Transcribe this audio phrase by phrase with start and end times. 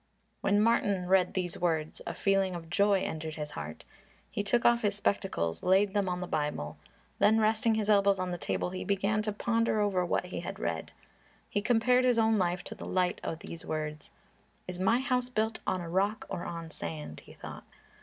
[0.41, 3.85] When Martin read these words a feeling of joy entered his heart.
[4.31, 6.79] He took off his spectacles, laid them on the Bible,
[7.19, 10.57] then resting his elbows on the table, he began to ponder over what he had
[10.57, 10.91] read.
[11.51, 14.09] He compared his own life to the light of these words.
[14.67, 17.65] "Is my house built on a rock or on sand?" he thought.